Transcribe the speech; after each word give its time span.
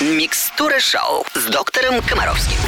Микстура 0.00 0.80
шоу 0.80 1.24
с 1.34 1.44
доктором 1.44 2.02
Комаровским. 2.02 2.58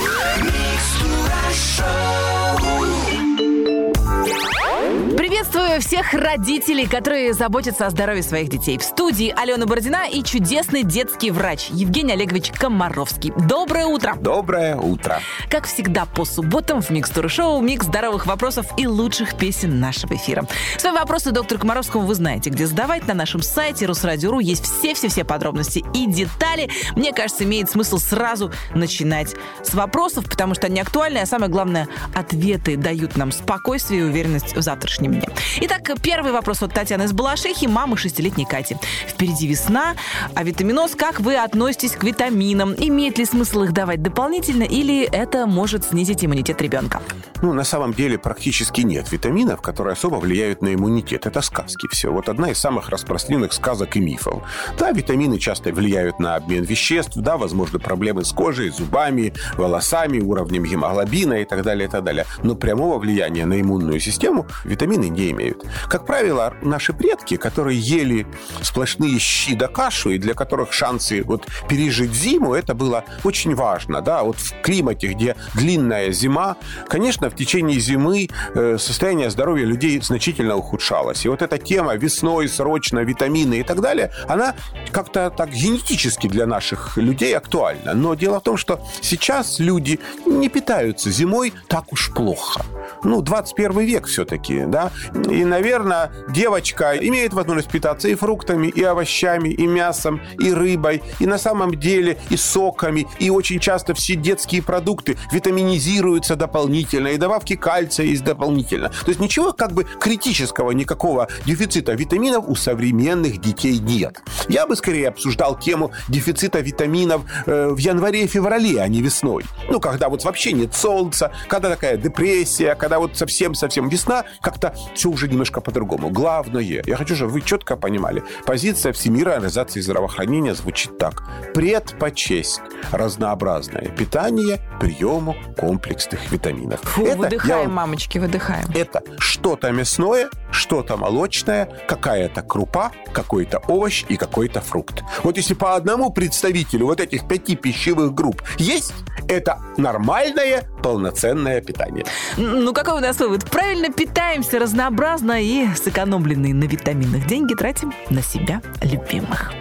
Приветствую 5.77 6.03
всех 6.03 6.15
родителей, 6.15 6.87
которые 6.87 7.35
заботятся 7.35 7.87
о 7.87 7.91
здоровье 7.91 8.23
своих 8.23 8.49
детей. 8.49 8.79
В 8.79 8.83
студии 8.83 9.35
Алена 9.37 9.67
Бородина 9.67 10.09
и 10.11 10.23
чудесный 10.23 10.85
детский 10.85 11.31
врач 11.31 11.69
Евгений 11.69 12.15
Олегович 12.15 12.51
Комаровский. 12.53 13.31
Доброе 13.47 13.85
утро! 13.85 14.15
Доброе 14.19 14.77
утро. 14.77 15.21
Как 15.51 15.67
всегда, 15.67 16.07
по 16.07 16.25
субботам 16.25 16.81
в 16.81 16.89
Микстура 16.89 17.29
Шоу 17.29 17.61
микс 17.61 17.85
здоровых 17.85 18.25
вопросов 18.25 18.67
и 18.79 18.87
лучших 18.87 19.37
песен 19.37 19.79
нашего 19.79 20.15
эфира. 20.15 20.47
Свои 20.79 20.95
вопросы 20.95 21.31
доктору 21.31 21.61
Комаровскому 21.61 22.07
вы 22.07 22.15
знаете, 22.15 22.49
где 22.49 22.67
задавать. 22.67 23.07
На 23.07 23.13
нашем 23.13 23.43
сайте 23.43 23.85
Русрадио.ру 23.85 24.41
есть 24.41 24.65
все-все-все 24.65 25.25
подробности 25.25 25.85
и 25.93 26.07
детали. 26.07 26.71
Мне 26.95 27.13
кажется, 27.13 27.45
имеет 27.45 27.69
смысл 27.69 27.99
сразу 27.99 28.51
начинать 28.75 29.35
с 29.63 29.75
вопросов, 29.75 30.25
потому 30.25 30.55
что 30.55 30.69
они 30.69 30.81
актуальны, 30.81 31.19
а 31.19 31.27
самое 31.27 31.51
главное, 31.51 31.87
ответы 32.15 32.79
дают 32.79 33.17
нам 33.17 33.31
спокойствие 33.31 34.01
и 34.01 34.05
уверенность 34.05 34.57
в 34.57 34.63
завтрашнем 34.63 35.13
дне. 35.13 35.29
Итак, 35.69 36.01
первый 36.01 36.31
вопрос 36.31 36.63
от 36.63 36.73
Татьяны 36.73 37.03
из 37.03 37.13
Балашихи, 37.13 37.67
мамы 37.67 37.97
шестилетней 37.97 38.45
Кати. 38.45 38.77
Впереди 39.09 39.49
весна, 39.49 39.97
а 40.33 40.45
витаминоз, 40.45 40.95
как 40.95 41.19
вы 41.19 41.35
относитесь 41.35 41.97
к 41.97 42.05
витаминам? 42.05 42.73
Имеет 42.79 43.19
ли 43.19 43.25
смысл 43.25 43.63
их 43.63 43.73
давать 43.73 44.01
дополнительно 44.01 44.63
или 44.63 45.03
это 45.03 45.45
может 45.49 45.85
снизить 45.85 46.25
иммунитет 46.25 46.63
ребенка? 46.63 47.03
Ну, 47.43 47.53
на 47.53 47.65
самом 47.65 47.95
деле 47.95 48.17
практически 48.17 48.83
нет 48.83 49.11
витаминов, 49.11 49.61
которые 49.61 49.95
особо 49.95 50.17
влияют 50.17 50.63
на 50.63 50.73
иммунитет. 50.73 51.27
Это 51.27 51.41
сказки 51.41 51.89
все. 51.91 52.13
Вот 52.13 52.29
одна 52.29 52.53
из 52.53 52.59
самых 52.59 52.89
распространенных 52.89 53.53
сказок 53.53 53.97
и 53.97 54.01
мифов. 54.01 54.45
Да, 54.79 54.93
витамины 54.93 55.39
часто 55.39 55.73
влияют 55.73 56.21
на 56.21 56.37
обмен 56.37 56.63
веществ, 56.63 57.17
да, 57.17 57.37
возможно, 57.37 57.81
проблемы 57.81 58.25
с 58.25 58.31
кожей, 58.31 58.71
зубами, 58.71 59.35
волосами, 59.57 60.21
уровнем 60.21 60.63
гемоглобина 60.63 61.35
и 61.43 61.45
так 61.45 61.63
далее, 61.63 61.89
и 61.89 61.91
так 61.91 62.05
далее. 62.05 62.25
Но 62.45 62.55
прямого 62.55 62.99
влияния 62.99 63.47
на 63.47 63.61
иммунную 63.61 63.99
систему 63.99 64.47
витамины 64.65 65.09
не 65.09 65.33
имеют. 65.33 65.56
Как 65.89 66.07
правило, 66.07 66.55
наши 66.63 66.93
предки, 66.93 67.37
которые 67.37 67.79
ели 67.79 68.27
сплошные 68.63 69.19
щи 69.19 69.55
да 69.55 69.69
кашу, 69.69 70.11
и 70.11 70.19
для 70.19 70.35
которых 70.35 70.73
шансы 70.73 71.23
вот 71.23 71.47
пережить 71.69 72.13
зиму, 72.13 72.55
это 72.55 72.75
было 72.75 73.05
очень 73.25 73.55
важно, 73.55 74.01
да, 74.01 74.23
вот 74.23 74.37
в 74.39 74.61
климате, 74.63 75.09
где 75.09 75.37
длинная 75.55 76.13
зима, 76.13 76.57
конечно, 76.89 77.31
в 77.31 77.35
течение 77.35 77.79
зимы 77.81 78.29
э, 78.55 78.77
состояние 78.79 79.31
здоровья 79.31 79.65
людей 79.65 80.01
значительно 80.01 80.57
ухудшалось. 80.57 81.25
И 81.25 81.29
вот 81.29 81.43
эта 81.43 81.59
тема 81.59 81.95
весной, 81.95 82.49
срочно, 82.49 83.01
витамины 83.01 83.61
и 83.61 83.63
так 83.63 83.81
далее, 83.81 84.11
она 84.29 84.55
как-то 84.93 85.31
так 85.31 85.51
генетически 85.51 86.27
для 86.29 86.47
наших 86.47 86.97
людей 86.97 87.37
актуальна. 87.37 87.95
Но 87.95 88.15
дело 88.15 88.41
в 88.41 88.43
том, 88.43 88.57
что 88.57 88.81
сейчас 89.01 89.59
люди 89.59 89.99
не 90.27 90.49
питаются 90.49 91.11
зимой 91.11 91.53
так 91.69 91.93
уж 91.93 92.13
плохо. 92.13 92.65
Ну, 93.03 93.23
21 93.23 93.81
век 93.81 94.07
все-таки, 94.07 94.65
да. 94.67 94.91
И, 95.31 95.45
наверное, 95.47 96.13
девочка 96.29 96.97
имеет 96.97 97.33
возможность 97.33 97.71
питаться 97.71 98.09
и 98.09 98.15
фруктами, 98.15 98.69
и 98.69 98.83
овощами, 98.83 99.49
и 99.49 99.67
мясом, 99.67 100.21
и 100.39 100.53
рыбой, 100.53 101.03
и 101.19 101.27
на 101.27 101.39
самом 101.39 101.75
деле 101.75 102.19
и 102.31 102.37
соками, 102.37 103.07
и 103.19 103.31
очень 103.31 103.61
часто 103.61 103.95
все 103.95 104.15
детские 104.15 104.63
продукты 104.63 105.17
витаминизируются 105.33 106.37
дополнительно, 106.37 107.09
и 107.09 107.17
добавки 107.17 107.57
кальция 107.57 108.07
есть 108.07 108.25
дополнительно. 108.25 108.89
То 108.89 109.09
есть 109.09 109.21
ничего 109.21 109.53
как 109.53 109.73
бы 109.73 109.85
критического, 109.85 110.71
никакого 110.73 111.29
дефицита 111.45 111.93
витаминов 111.93 112.45
у 112.49 112.55
современных 112.55 113.41
детей 113.41 113.79
нет. 113.79 114.23
Я 114.49 114.67
бы 114.67 114.77
скорее 114.77 115.09
обсуждал 115.09 115.59
тему 115.59 115.93
дефицита 116.09 116.61
витаминов 116.61 117.23
э, 117.47 117.69
в 117.69 117.79
январе-феврале, 117.79 118.81
а 118.81 118.89
не 118.89 119.03
весной. 119.03 119.45
Ну, 119.69 119.81
когда 119.81 120.09
вот 120.09 120.25
вообще 120.25 120.53
нет 120.53 120.75
солнца, 120.75 121.33
когда 121.49 121.71
такая 121.71 121.97
депрессия, 121.97 122.75
когда 122.75 122.99
вот 122.99 123.17
совсем-совсем 123.17 123.89
весна, 123.89 124.25
как-то 124.41 124.75
все 124.95 125.11
уже 125.11 125.29
немножко 125.37 125.61
по-другому. 125.61 126.09
Главное, 126.11 126.83
я 126.87 126.97
хочу, 126.97 127.15
чтобы 127.15 127.33
вы 127.33 127.43
четко 127.43 127.77
понимали, 127.77 128.23
позиция 128.47 128.93
Всемирной 128.93 129.35
организации 129.35 129.81
здравоохранения 129.81 130.55
звучит 130.55 130.97
так. 130.99 131.23
Предпочесть 131.55 132.61
разнообразное 132.91 133.89
питание 133.91 134.61
приему 134.81 135.37
комплексных 135.59 136.33
витаминов. 136.33 136.81
Фу, 136.83 137.05
Это 137.05 137.19
выдыхаем, 137.19 137.59
я 137.59 137.65
вам- 137.65 137.75
мамочки, 137.75 138.19
выдыхаем. 138.19 138.67
это 138.75 139.03
что-то 139.19 139.71
мясное, 139.73 140.29
что-то 140.51 140.97
молочное, 140.97 141.69
какая-то 141.87 142.43
крупа, 142.43 142.93
какой-то 143.13 143.59
овощ 143.69 144.05
и 144.09 144.17
какой-то 144.17 144.61
фрукт. 144.61 145.03
Вот 145.23 145.37
если 145.37 145.55
по 145.55 145.75
одному 145.75 146.11
представителю 146.11 146.87
вот 146.87 147.01
этих 147.01 147.27
пяти 147.29 147.57
пищевых 147.57 148.15
групп 148.15 148.43
есть, 148.59 148.95
это 149.29 149.59
нормальное 149.77 150.65
полноценное 150.83 151.61
питание. 151.61 152.05
Ну, 152.37 152.73
какой 152.73 152.99
у 152.99 153.01
нас 153.01 153.19
вывод? 153.19 153.51
Правильно 153.51 153.91
питаемся 153.91 154.59
разнообразно 154.59 155.43
и 155.43 155.67
сэкономленные 155.75 156.55
на 156.55 156.65
витаминах 156.65 157.27
деньги 157.27 157.55
тратим 157.55 157.93
на 158.11 158.23
себя 158.23 158.63
любимых. 158.83 159.53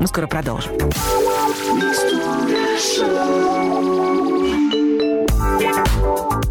Мы 0.00 0.06
скоро 0.06 0.26
продолжим. 0.26 0.72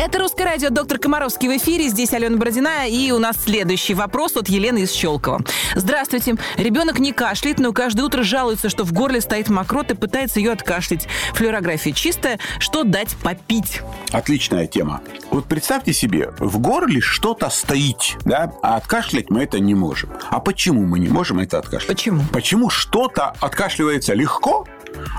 Это 0.04 0.18
«Русское 0.18 0.46
радио». 0.46 0.72
Доктор 0.72 0.98
Комаровский 0.98 1.48
в 1.48 1.56
эфире. 1.58 1.88
Здесь 1.88 2.12
Алена 2.12 2.36
Бородина. 2.36 2.88
И 2.88 3.12
у 3.12 3.20
нас 3.20 3.38
следующий 3.38 3.94
вопрос 3.94 4.36
от 4.36 4.50
Елены 4.50 4.80
из 4.80 4.92
Щелкова. 4.92 5.42
Здравствуйте. 5.76 6.38
Ребенок 6.58 6.98
не 6.98 7.14
кашляет, 7.14 7.60
но 7.60 7.72
каждое 7.72 8.02
утро 8.02 8.24
жалуется, 8.24 8.70
что 8.70 8.84
в 8.84 8.94
горле 8.94 9.22
стоит 9.22 9.50
мокрот 9.50 9.92
и 9.92 9.94
пытается 9.94 10.40
ее 10.40 10.54
откашлять. 10.54 11.08
Флюорография 11.36 11.94
чистая. 11.94 12.40
Что 12.58 12.84
дать 12.84 13.16
попить? 13.18 13.82
Отличная 14.12 14.66
тема. 14.66 15.02
Вот 15.30 15.46
представьте 15.46 15.94
себе, 15.94 16.34
в 16.40 16.58
горле 16.58 17.00
что-то 17.00 17.52
стоит, 17.52 18.18
да, 18.26 18.54
а 18.64 18.78
откашлять 18.78 19.30
мы 19.30 19.44
это 19.44 19.60
не 19.60 19.76
можем. 19.76 20.10
А 20.32 20.40
почему 20.40 20.84
мы 20.84 20.98
не 20.98 21.10
можем 21.10 21.38
это 21.38 21.60
откашлять? 21.60 21.96
Почему? 21.96 22.24
Почему 22.34 22.72
что-то 22.72 23.36
откашливается 23.40 24.16
легко, 24.16 24.66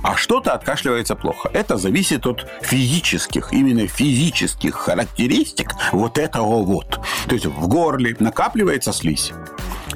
а 0.02 0.16
что-то 0.16 0.52
откашливается 0.52 1.14
плохо. 1.14 1.50
Это 1.52 1.76
зависит 1.76 2.26
от 2.26 2.46
физических, 2.62 3.52
именно 3.52 3.86
физических 3.86 4.74
характеристик 4.74 5.72
вот 5.92 6.18
этого 6.18 6.62
вот. 6.62 7.00
То 7.28 7.34
есть 7.34 7.46
в 7.46 7.68
горле 7.68 8.16
накапливается 8.18 8.92
слизь. 8.92 9.32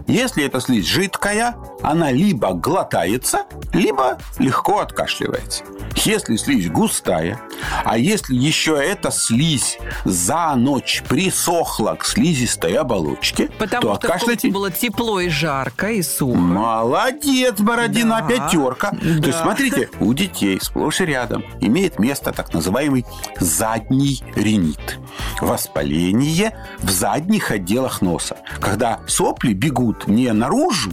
Если 0.06 0.44
эта 0.44 0.60
слизь 0.60 0.86
жидкая, 0.86 1.56
она 1.82 2.10
либо 2.12 2.52
глотается, 2.52 3.44
либо 3.72 4.18
легко 4.38 4.80
откашливается. 4.80 5.64
Если 6.04 6.36
слизь 6.36 6.68
густая, 6.68 7.40
а 7.84 7.96
если 7.96 8.34
еще 8.34 8.76
эта 8.76 9.10
слизь 9.10 9.78
за 10.04 10.54
ночь 10.54 11.02
присохла 11.08 11.94
к 11.94 12.04
слизистой 12.04 12.74
оболочке, 12.74 13.48
Потому 13.58 13.96
то 13.96 14.08
что 14.08 14.18
комнате 14.18 14.50
было 14.50 14.70
тепло 14.70 15.20
и 15.20 15.28
жарко, 15.30 15.90
и 15.90 16.02
сухо. 16.02 16.36
Молодец, 16.36 17.58
Бородина, 17.60 18.20
Да. 18.20 18.28
пятерка. 18.28 18.90
То 18.90 18.96
Да. 19.20 19.26
есть, 19.28 19.38
смотрите, 19.40 19.88
у 20.00 20.12
детей 20.12 20.58
сплошь 20.60 21.00
и 21.00 21.06
рядом 21.06 21.44
имеет 21.60 21.98
место 21.98 22.32
так 22.32 22.52
называемый 22.52 23.06
задний 23.40 24.22
ринит. 24.34 24.98
Воспаление 25.40 26.56
в 26.80 26.90
задних 26.90 27.50
отделах 27.50 28.02
носа. 28.02 28.36
Когда 28.60 29.00
сопли 29.06 29.52
бегут 29.54 29.85
не 30.06 30.32
наружу, 30.32 30.90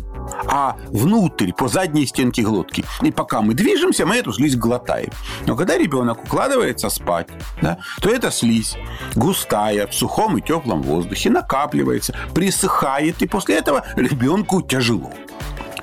а 0.48 0.78
внутрь, 0.88 1.52
по 1.52 1.68
задней 1.68 2.06
стенке 2.06 2.42
глотки. 2.42 2.86
И 3.02 3.12
пока 3.12 3.42
мы 3.42 3.54
движемся, 3.54 4.06
мы 4.06 4.18
эту 4.18 4.34
слизь 4.34 4.56
глотаем. 4.56 5.12
Но 5.46 5.56
когда 5.56 5.78
ребенок 5.78 6.24
укладывается 6.24 6.90
спать, 6.90 7.28
да, 7.62 7.78
то 8.02 8.10
эта 8.10 8.32
слизь 8.32 8.76
густая, 9.16 9.88
в 9.88 9.94
сухом 9.94 10.38
и 10.38 10.42
теплом 10.42 10.82
воздухе 10.82 11.30
накапливается, 11.30 12.16
присыхает, 12.34 13.22
и 13.22 13.28
после 13.28 13.56
этого 13.56 13.84
ребенку 13.96 14.62
тяжело. 14.62 15.12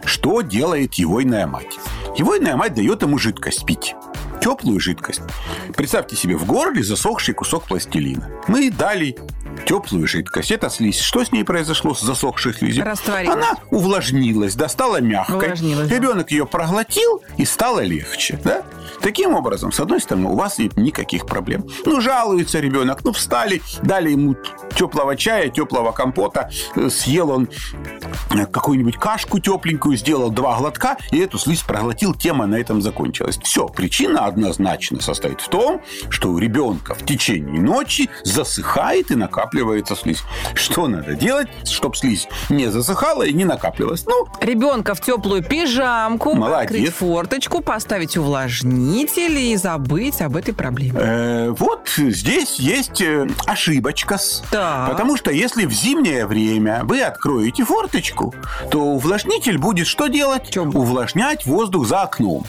Что 0.04 0.41
делает 0.41 0.94
егойная 0.94 1.47
мать? 1.47 1.78
Егойная 2.16 2.56
мать 2.56 2.75
дает 2.75 3.03
ему 3.03 3.19
жидкость 3.19 3.65
пить. 3.66 3.94
Теплую 4.41 4.80
жидкость. 4.80 5.21
Представьте 5.77 6.16
себе 6.16 6.36
в 6.36 6.47
горле 6.47 6.83
засохший 6.83 7.34
кусок 7.34 7.65
пластилина. 7.65 8.30
Мы 8.48 8.71
дали 8.71 9.18
теплую 9.66 10.07
жидкость. 10.07 10.51
Это 10.51 10.71
слизь. 10.71 11.01
Что 11.01 11.24
с 11.24 11.33
ней 11.33 11.45
произошло 11.45 11.95
с 11.95 12.01
засохшей 12.01 12.54
слизью? 12.54 12.84
Растворилась. 12.84 13.36
Она 13.36 13.59
увлажнилась, 13.71 14.54
да, 14.54 14.68
стала 14.68 15.01
мягкой. 15.01 15.36
Увлажнилась, 15.36 15.89
да. 15.89 15.95
Ребенок 15.95 16.30
ее 16.30 16.47
проглотил 16.47 17.22
и 17.36 17.45
стало 17.45 17.80
легче. 17.80 18.39
Да? 18.42 18.62
Таким 19.01 19.34
образом, 19.34 19.72
с 19.72 19.80
одной 19.80 20.01
стороны, 20.01 20.28
у 20.28 20.36
вас 20.36 20.59
нет 20.59 20.77
никаких 20.77 21.27
проблем. 21.27 21.66
Ну, 21.84 22.01
жалуется 22.01 22.60
ребенок, 22.60 23.04
ну, 23.04 23.12
встали, 23.12 23.62
дали 23.83 24.10
ему 24.10 24.36
теплого 24.77 25.16
чая, 25.16 25.48
теплого 25.48 25.92
компота, 25.92 26.51
э, 26.77 26.89
съел 26.91 27.30
он 27.30 27.48
э, 28.30 28.47
какую-нибудь 28.47 28.97
кашку 28.97 29.39
тепленькую, 29.39 29.97
сделал 29.97 30.30
два 30.30 30.59
глотка, 30.59 30.97
и 31.10 31.18
эту 31.18 31.39
слизь 31.39 31.63
проглотил, 31.63 32.15
тема 32.15 32.47
на 32.47 32.56
этом 32.56 32.83
закончилась. 32.83 33.39
Все, 33.42 33.68
причина 33.68 34.27
однозначно 34.27 35.01
состоит 35.01 35.41
в 35.41 35.48
том, 35.48 35.80
что 36.09 36.30
у 36.30 36.39
ребенка 36.39 36.95
в 36.95 37.04
течение 37.04 37.60
ночи 37.60 38.10
засыхает 38.24 39.10
и 39.10 39.15
накапливается 39.15 39.49
накапливается 39.50 39.97
слизь. 39.97 40.22
Что 40.54 40.86
надо 40.88 41.14
делать, 41.14 41.48
чтобы 41.64 41.97
слизь 41.97 42.28
не 42.48 42.68
засыхала 42.68 43.24
и 43.24 43.32
не 43.32 43.44
накапливалась? 43.44 44.04
Ну, 44.06 44.26
Ребенка 44.41 44.94
в 44.94 45.00
теплую 45.00 45.42
пижамку, 45.42 46.34
Молодец. 46.34 46.70
открыть 46.70 46.94
форточку, 46.94 47.60
поставить 47.60 48.16
увлажнитель 48.16 49.38
и 49.38 49.56
забыть 49.56 50.20
об 50.20 50.36
этой 50.36 50.54
проблеме. 50.54 50.98
Э, 51.00 51.50
вот 51.50 51.88
здесь 51.97 52.56
есть 52.56 53.00
э, 53.00 53.28
ошибочка. 53.47 54.18
Так. 54.50 54.91
Потому 54.91 55.16
что 55.16 55.30
если 55.30 55.66
в 55.66 55.72
зимнее 55.72 56.26
время 56.26 56.82
вы 56.84 57.03
откроете 57.03 57.64
форточку, 57.64 58.34
то 58.70 58.80
увлажнитель 58.80 59.58
будет 59.58 59.86
что 59.86 60.08
делать? 60.08 60.50
Чем? 60.50 60.74
Увлажнять 60.74 61.46
воздух 61.46 61.86
за 61.86 62.03
окном. 62.03 62.44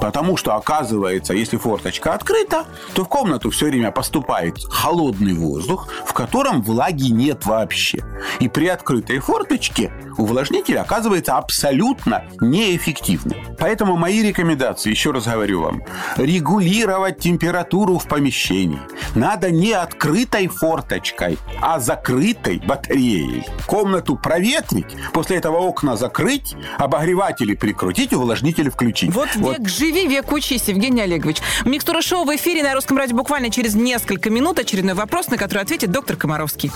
Потому 0.00 0.36
что, 0.36 0.54
оказывается, 0.54 1.32
если 1.34 1.56
форточка 1.56 2.14
открыта, 2.14 2.64
то 2.94 3.04
в 3.04 3.08
комнату 3.08 3.50
все 3.50 3.66
время 3.66 3.90
поступает 3.90 4.56
холодный 4.70 5.34
воздух, 5.34 5.88
в 6.06 6.12
котором 6.12 6.41
влаги 6.62 7.10
нет 7.10 7.46
вообще. 7.46 7.98
И 8.40 8.48
при 8.48 8.66
открытой 8.66 9.20
форточке 9.20 9.92
увлажнитель 10.18 10.78
оказывается 10.78 11.36
абсолютно 11.36 12.24
неэффективным. 12.40 13.38
Поэтому 13.58 13.96
мои 13.96 14.22
рекомендации, 14.22 14.90
еще 14.90 15.10
раз 15.10 15.26
говорю 15.26 15.62
вам, 15.62 15.82
регулировать 16.16 17.18
температуру 17.18 17.98
в 17.98 18.06
помещении. 18.08 18.80
Надо 19.14 19.50
не 19.50 19.72
открытой 19.72 20.48
форточкой, 20.48 21.38
а 21.60 21.78
закрытой 21.78 22.58
батареей. 22.58 23.44
Комнату 23.66 24.16
проветрить, 24.16 24.96
после 25.12 25.36
этого 25.36 25.58
окна 25.58 25.96
закрыть, 25.96 26.54
обогреватели 26.78 27.54
прикрутить, 27.54 28.12
увлажнители 28.12 28.68
включить. 28.68 29.14
Вот 29.14 29.34
век 29.36 29.68
живи, 29.68 30.06
век 30.06 30.32
учись, 30.32 30.68
Евгений 30.68 31.02
Олегович. 31.02 31.38
Микстура 31.64 32.02
шоу 32.02 32.24
в 32.24 32.34
эфире 32.34 32.62
на 32.62 32.74
Русском 32.74 32.96
радио 32.96 33.16
буквально 33.16 33.50
через 33.50 33.74
несколько 33.74 34.30
минут. 34.30 34.58
Очередной 34.58 34.94
вопрос, 34.94 35.28
на 35.28 35.36
который 35.36 35.62
ответит 35.62 35.90
доктор 35.90 36.16
Комаровский. 36.16 36.70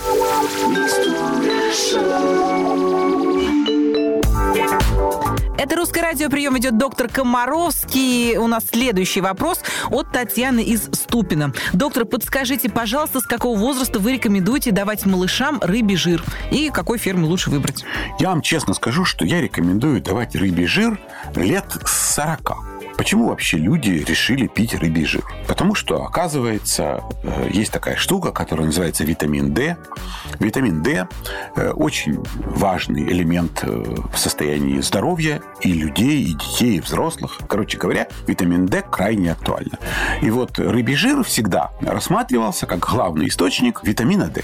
Это 5.58 5.76
«Русское 5.76 6.03
радио». 6.03 6.29
Прием 6.29 6.55
ведет 6.55 6.76
доктор 6.76 7.08
Комаровский. 7.08 8.37
У 8.37 8.47
нас 8.47 8.67
следующий 8.70 9.23
вопрос 9.23 9.61
от 9.91 10.12
Татьяны 10.12 10.62
из 10.62 10.82
Ступина. 10.93 11.53
Доктор, 11.73 12.05
подскажите, 12.05 12.69
пожалуйста, 12.69 13.20
с 13.20 13.25
какого 13.25 13.58
возраста 13.58 13.99
вы 13.99 14.12
рекомендуете 14.12 14.70
давать 14.70 15.06
малышам 15.06 15.58
рыбий 15.62 15.97
жир? 15.97 16.23
И 16.50 16.69
какой 16.69 16.99
фермы 16.99 17.26
лучше 17.26 17.49
выбрать? 17.49 17.87
Я 18.19 18.29
вам 18.29 18.43
честно 18.43 18.75
скажу, 18.75 19.06
что 19.06 19.25
я 19.25 19.41
рекомендую 19.41 20.03
давать 20.03 20.37
рыбий 20.37 20.67
жир 20.67 21.00
лет 21.35 21.64
с 21.87 22.14
40. 22.17 22.75
Почему 22.96 23.28
вообще 23.28 23.58
люди 23.58 24.04
решили 24.06 24.46
пить 24.46 24.75
рыбий 24.75 25.04
жир? 25.04 25.25
Потому 25.46 25.75
что, 25.75 26.02
оказывается, 26.04 27.04
э, 27.22 27.50
есть 27.52 27.70
такая 27.70 27.96
штука, 27.96 28.32
которая 28.32 28.66
называется 28.66 29.04
витамин 29.04 29.52
D. 29.52 29.76
Витамин 30.40 30.82
D 30.82 31.06
э, 31.56 31.70
очень 31.70 32.25
важный 32.38 33.02
элемент 33.02 33.60
э, 33.62 33.84
в 34.12 34.19
состоянии 34.19 34.81
здоровья 34.81 35.43
и 35.60 35.72
людей, 35.72 36.22
и 36.22 36.34
детей, 36.34 36.76
и 36.76 36.81
взрослых. 36.81 37.38
Короче 37.48 37.76
говоря, 37.76 38.08
витамин 38.26 38.66
D 38.66 38.82
крайне 38.82 39.32
актуально. 39.32 39.78
И 40.22 40.31
вот 40.31 40.58
рыбий 40.58 40.96
жир 40.96 41.22
всегда 41.22 41.72
рассматривался 41.81 42.66
как 42.66 42.81
главный 42.81 43.28
источник 43.28 43.84
витамина 43.84 44.28
D. 44.28 44.43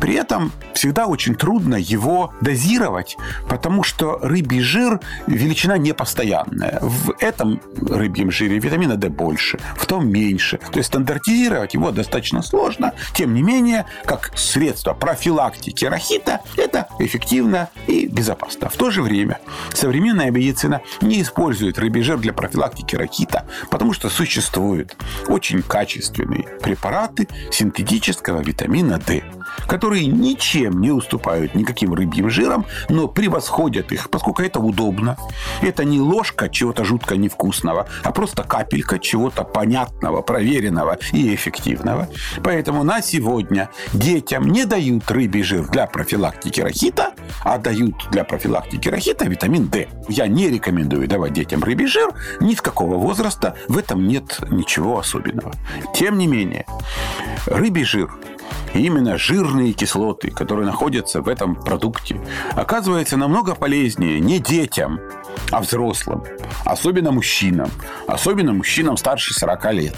При 0.00 0.14
этом 0.14 0.52
всегда 0.74 1.06
очень 1.06 1.34
трудно 1.34 1.76
его 1.76 2.32
дозировать, 2.40 3.16
потому 3.48 3.82
что 3.82 4.18
рыбий 4.22 4.60
жир 4.60 5.00
величина 5.26 5.76
непостоянная. 5.78 6.78
В 6.80 7.14
этом 7.20 7.60
рыбьем 7.80 8.30
жире 8.30 8.58
витамина 8.58 8.96
D 8.96 9.08
больше, 9.08 9.58
в 9.76 9.86
том 9.86 10.08
меньше. 10.08 10.58
То 10.72 10.78
есть 10.78 10.88
стандартизировать 10.88 11.74
его 11.74 11.90
достаточно 11.90 12.42
сложно. 12.42 12.92
Тем 13.14 13.34
не 13.34 13.42
менее, 13.42 13.86
как 14.04 14.32
средство 14.36 14.94
профилактики 14.94 15.84
рахита, 15.84 16.40
это 16.56 16.88
эффективно 16.98 17.68
и 17.86 18.06
безопасно. 18.06 18.68
В 18.68 18.76
то 18.76 18.90
же 18.90 19.02
время 19.02 19.40
современная 19.72 20.30
медицина 20.30 20.80
не 21.00 21.22
использует 21.22 21.78
рыбий 21.78 22.02
жир 22.02 22.18
для 22.18 22.32
профилактики 22.32 22.96
рахита, 22.96 23.44
потому 23.70 23.92
что 23.92 24.08
существуют 24.08 24.96
очень 25.26 25.62
качественные 25.62 26.44
препараты 26.62 27.28
синтетического 27.50 28.40
витамина 28.40 28.98
D, 28.98 29.22
которые 29.66 30.06
ничем 30.06 30.80
не 30.80 30.90
уступают 30.90 31.54
никаким 31.54 31.94
рыбьим 31.94 32.30
жирам, 32.30 32.66
но 32.88 33.08
превосходят 33.08 33.92
их, 33.92 34.10
поскольку 34.10 34.42
это 34.42 34.60
удобно. 34.60 35.16
Это 35.62 35.84
не 35.84 36.00
ложка 36.00 36.48
чего-то 36.48 36.84
жутко 36.84 37.16
невкусного, 37.16 37.88
а 38.02 38.12
просто 38.12 38.42
капелька 38.42 38.98
чего-то 38.98 39.44
понятного, 39.44 40.22
проверенного 40.22 40.98
и 41.12 41.34
эффективного. 41.34 42.08
Поэтому 42.42 42.84
на 42.84 43.02
сегодня 43.02 43.70
детям 43.92 44.48
не 44.48 44.64
дают 44.64 45.10
рыбий 45.10 45.42
жир 45.42 45.68
для 45.68 45.86
профилактики 45.86 46.60
рахита, 46.60 47.12
а 47.44 47.58
дают 47.58 47.94
для 48.10 48.24
профилактики 48.24 48.88
рахита 48.88 49.26
витамин 49.26 49.68
D. 49.68 49.88
Я 50.08 50.26
не 50.26 50.48
рекомендую 50.48 51.08
давать 51.08 51.32
детям 51.32 51.62
рыбий 51.62 51.86
жир 51.86 52.10
ни 52.40 52.54
с 52.54 52.60
какого 52.60 52.96
возраста. 52.96 53.54
В 53.68 53.78
этом 53.78 54.06
нет 54.06 54.40
ничего 54.50 54.98
особенного. 54.98 55.52
Тем 55.94 56.18
не 56.18 56.26
менее, 56.26 56.66
рыбий 57.46 57.84
жир 57.84 58.10
и 58.74 58.80
именно 58.80 59.18
жирные 59.18 59.72
кислоты, 59.72 60.30
которые 60.30 60.66
находятся 60.66 61.22
в 61.22 61.28
этом 61.28 61.54
продукте, 61.54 62.20
оказывается 62.52 63.16
намного 63.16 63.54
полезнее 63.54 64.20
не 64.20 64.38
детям, 64.38 65.00
а 65.50 65.60
взрослым, 65.60 66.24
особенно 66.64 67.12
мужчинам, 67.12 67.70
особенно 68.06 68.52
мужчинам 68.52 68.96
старше 68.96 69.34
40 69.34 69.72
лет. 69.72 69.96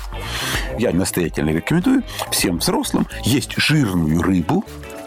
Я 0.79 0.93
настоятельно 0.93 1.51
рекомендую 1.51 2.03
всем 2.31 2.59
взрослым 2.59 3.07
есть 3.25 3.55
жирную 3.57 4.23
рыбу, 4.23 4.65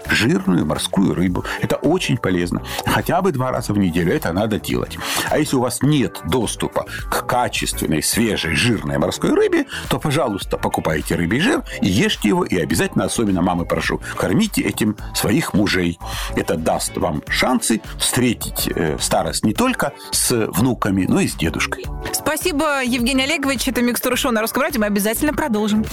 жирную 0.10 0.66
морскую 0.66 1.14
рыбу. 1.14 1.46
Это 1.62 1.76
очень 1.78 2.18
полезно. 2.18 2.64
Хотя 2.86 3.22
бы 3.22 3.32
два 3.32 3.52
раза 3.52 3.74
в 3.74 3.78
неделю 3.78 4.14
это 4.14 4.32
надо 4.34 4.60
делать. 4.60 4.98
А 5.30 5.38
если 5.38 5.56
у 5.56 5.62
вас 5.62 5.82
нет 5.82 6.22
доступа 6.26 6.86
к 7.10 7.26
качественной, 7.26 8.04
свежей, 8.04 8.56
жирной 8.56 8.98
морской 8.98 9.32
рыбе, 9.32 9.66
то, 9.90 10.00
пожалуйста, 10.00 10.58
покупайте 10.58 11.16
рыбий 11.16 11.40
жир 11.40 11.64
и 11.82 11.88
ешьте 11.88 12.30
его. 12.30 12.44
И 12.44 12.58
обязательно, 12.58 13.06
особенно 13.06 13.42
мамы 13.42 13.66
прошу, 13.66 14.02
кормите 14.16 14.62
этим 14.62 14.98
своих 15.16 15.54
мужей. 15.54 16.00
Это 16.36 16.56
даст 16.56 16.98
вам 16.98 17.24
шансы 17.28 17.82
встретить 17.98 18.70
э, 18.76 18.98
старость 19.00 19.46
не 19.46 19.54
только 19.54 19.94
с 20.12 20.32
внуками, 20.48 21.06
но 21.08 21.20
и 21.20 21.28
с 21.28 21.36
дедушкой. 21.36 21.86
Спасибо, 22.12 22.84
Евгений 22.84 23.24
Олегович. 23.24 23.68
Это 23.68 23.82
«Микстура 23.82 24.16
шоу» 24.16 24.32
на 24.32 24.42
Русском 24.42 24.64
радио. 24.64 24.80
Мы 24.80 24.88
обязательно 24.88 25.34
продолжим. 25.34 25.86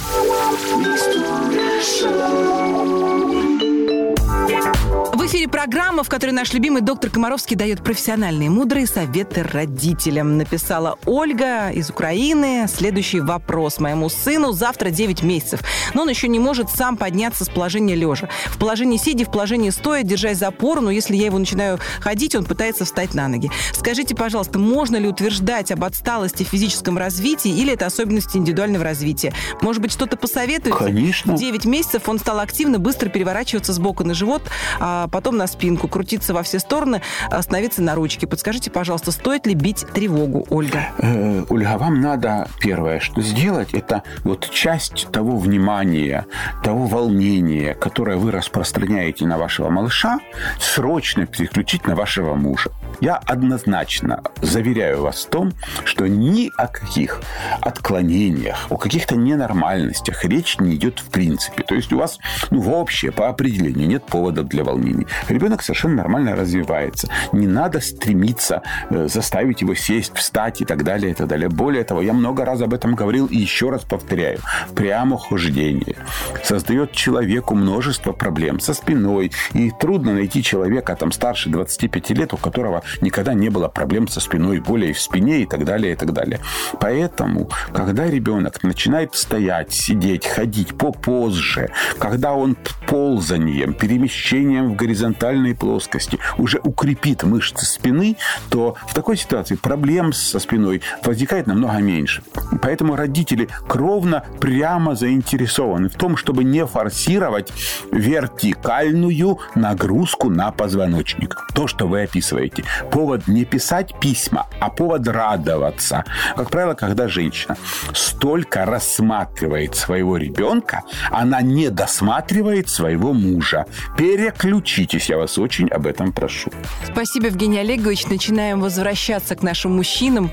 В 4.61 5.25
эфире 5.25 5.47
программа, 5.47 6.03
в 6.03 6.09
которой 6.09 6.31
наш 6.31 6.53
любимый 6.53 6.81
доктор 6.81 7.09
Комаровский 7.09 7.55
дает 7.55 7.83
профессиональные 7.83 8.49
мудрые 8.49 8.85
советы 8.85 9.43
родителям. 9.43 10.37
Написала 10.37 10.97
Ольга 11.05 11.69
из 11.69 11.89
Украины. 11.89 12.67
Следующий 12.67 13.21
вопрос 13.21 13.79
моему 13.79 14.09
сыну. 14.09 14.51
Завтра 14.51 14.89
9 14.89 15.23
месяцев. 15.23 15.61
Но 15.93 16.03
он 16.03 16.09
еще 16.09 16.27
не 16.27 16.39
может 16.39 16.69
сам 16.69 16.95
подняться 16.95 17.45
с 17.45 17.49
положения 17.49 17.95
лежа. 17.95 18.29
В 18.47 18.57
положении 18.57 18.97
сидя, 18.97 19.25
в 19.25 19.31
положении 19.31 19.71
стоя, 19.71 20.03
держась 20.03 20.37
за 20.37 20.47
опору, 20.47 20.81
но 20.81 20.91
если 20.91 21.15
я 21.15 21.25
его 21.25 21.39
начинаю 21.39 21.79
ходить, 21.99 22.35
он 22.35 22.45
пытается 22.45 22.85
встать 22.85 23.13
на 23.15 23.27
ноги. 23.27 23.49
Скажите, 23.73 24.15
пожалуйста, 24.15 24.59
можно 24.59 24.97
ли 24.97 25.07
утверждать 25.07 25.71
об 25.71 25.83
отсталости 25.83 26.43
в 26.43 26.47
физическом 26.47 26.97
развитии 26.97 27.51
или 27.51 27.73
это 27.73 27.87
особенности 27.87 28.37
индивидуального 28.37 28.83
развития? 28.83 29.33
Может 29.61 29.81
быть, 29.81 29.91
что-то 29.91 30.17
посоветуете? 30.17 30.77
Конечно. 30.77 31.35
9 31.35 31.65
месяцев 31.65 32.07
он 32.07 32.19
стал 32.19 32.39
активно, 32.39 32.79
быстро 32.79 33.09
переворачиваться 33.09 33.73
с 33.73 33.79
бока 33.79 34.03
на 34.03 34.13
живот, 34.13 34.43
а 34.79 35.07
потом 35.07 35.37
на 35.37 35.47
спинку, 35.47 35.87
крутиться 35.87 36.33
во 36.33 36.43
все 36.43 36.59
стороны, 36.59 37.01
становиться 37.41 37.81
на 37.81 37.95
ручки. 37.95 38.25
Подскажите, 38.25 38.71
пожалуйста, 38.71 39.11
стоит 39.11 39.45
ли 39.45 39.53
бить 39.53 39.85
тревогу, 39.93 40.45
Ольга? 40.49 40.89
Э, 40.97 41.43
Ольга, 41.49 41.77
вам 41.77 42.01
надо 42.01 42.47
первое, 42.59 42.99
что 42.99 43.21
сделать, 43.21 43.73
это 43.73 44.03
вот 44.23 44.49
часть 44.49 45.07
того 45.11 45.37
внимания, 45.37 46.25
того 46.63 46.85
волнения, 46.85 47.73
которое 47.73 48.17
вы 48.17 48.31
распространяете 48.31 49.25
на 49.25 49.37
вашего 49.37 49.69
малыша, 49.69 50.19
срочно 50.59 51.25
переключить 51.25 51.87
на 51.87 51.95
вашего 51.95 52.35
мужа. 52.35 52.71
Я 52.99 53.15
однозначно 53.15 54.21
заверяю 54.41 55.01
вас 55.01 55.25
в 55.25 55.29
том, 55.29 55.53
что 55.85 56.07
ни 56.07 56.51
о 56.57 56.67
каких 56.67 57.21
отклонениях, 57.61 58.67
о 58.69 58.77
каких-то 58.77 59.15
ненормальностях 59.15 60.23
речь 60.25 60.59
не 60.59 60.75
идет 60.75 60.99
в 60.99 61.09
принципе. 61.09 61.63
То 61.63 61.75
есть 61.75 61.91
у 61.93 61.97
вас 61.97 62.19
ну, 62.49 62.61
вообще 62.61 63.11
по 63.11 63.29
определению 63.29 63.87
нет 63.87 64.05
поводов 64.31 64.47
для 64.47 64.63
волнений. 64.63 65.07
Ребенок 65.29 65.61
совершенно 65.61 65.95
нормально 65.95 66.35
развивается. 66.35 67.07
Не 67.33 67.47
надо 67.47 67.81
стремиться 67.81 68.61
э, 68.89 69.07
заставить 69.07 69.61
его 69.61 69.75
сесть, 69.75 70.13
встать 70.15 70.61
и 70.61 70.65
так 70.65 70.83
далее, 70.83 71.11
и 71.11 71.13
так 71.13 71.27
далее. 71.27 71.49
Более 71.49 71.83
того, 71.83 72.01
я 72.01 72.13
много 72.13 72.45
раз 72.45 72.61
об 72.61 72.73
этом 72.73 72.95
говорил 72.95 73.27
и 73.27 73.37
еще 73.37 73.69
раз 73.69 73.83
повторяю. 73.83 74.39
Прямохождение 74.75 75.95
создает 76.43 76.91
человеку 76.91 77.55
множество 77.55 78.13
проблем 78.13 78.59
со 78.59 78.73
спиной. 78.73 79.31
И 79.53 79.71
трудно 79.79 80.13
найти 80.13 80.43
человека 80.43 80.95
там 80.95 81.11
старше 81.11 81.49
25 81.49 82.09
лет, 82.11 82.33
у 82.33 82.37
которого 82.37 82.81
никогда 83.01 83.33
не 83.33 83.49
было 83.49 83.67
проблем 83.67 84.07
со 84.07 84.19
спиной, 84.19 84.59
боли 84.59 84.93
в 84.93 84.99
спине 84.99 85.41
и 85.41 85.45
так 85.45 85.65
далее, 85.65 85.93
и 85.93 85.95
так 85.95 86.13
далее. 86.13 86.39
Поэтому, 86.79 87.49
когда 87.73 88.07
ребенок 88.07 88.63
начинает 88.63 89.15
стоять, 89.15 89.73
сидеть, 89.73 90.25
ходить 90.25 90.77
попозже, 90.77 91.69
когда 91.99 92.33
он 92.33 92.55
ползанием, 92.87 93.73
перемещением 94.21 94.69
в 94.69 94.75
горизонтальной 94.75 95.55
плоскости 95.55 96.19
уже 96.37 96.59
укрепит 96.63 97.23
мышцы 97.23 97.65
спины, 97.65 98.17
то 98.49 98.75
в 98.87 98.93
такой 98.93 99.17
ситуации 99.17 99.55
проблем 99.55 100.13
со 100.13 100.39
спиной 100.39 100.81
возникает 101.03 101.47
намного 101.47 101.77
меньше. 101.77 102.21
Поэтому 102.61 102.95
родители 102.95 103.49
кровно 103.67 104.23
прямо 104.39 104.95
заинтересованы 104.95 105.89
в 105.89 105.95
том, 105.95 106.17
чтобы 106.17 106.43
не 106.43 106.65
форсировать 106.65 107.51
вертикальную 107.91 109.39
нагрузку 109.55 110.29
на 110.29 110.51
позвоночник. 110.51 111.37
То, 111.53 111.67
что 111.67 111.87
вы 111.87 112.03
описываете. 112.03 112.63
Повод 112.91 113.27
не 113.27 113.45
писать 113.45 113.95
письма, 113.99 114.47
а 114.59 114.69
повод 114.69 115.07
радоваться. 115.07 116.03
Как 116.35 116.49
правило, 116.49 116.73
когда 116.73 117.07
женщина 117.07 117.57
столько 117.93 118.65
рассматривает 118.65 119.75
своего 119.75 120.17
ребенка, 120.17 120.83
она 121.11 121.41
не 121.41 121.69
досматривает 121.69 122.69
своего 122.69 123.13
мужа. 123.13 123.65
Переключитесь, 124.11 125.09
я 125.09 125.17
вас 125.17 125.37
очень 125.37 125.69
об 125.69 125.87
этом 125.87 126.11
прошу. 126.11 126.51
Спасибо, 126.83 127.27
Евгений 127.27 127.59
Олегович. 127.59 128.07
Начинаем 128.07 128.59
возвращаться 128.59 129.37
к 129.37 129.41
нашим 129.41 129.77
мужчинам. 129.77 130.29